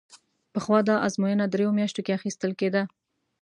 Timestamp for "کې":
2.05-2.15